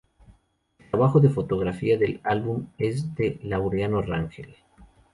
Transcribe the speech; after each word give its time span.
El 0.79 0.89
trabajo 0.89 1.19
de 1.19 1.29
fotografía 1.29 1.95
del 1.95 2.21
álbum 2.23 2.69
es 2.79 3.13
de 3.13 3.39
Laureano 3.43 4.01
Rangel. 4.01 4.55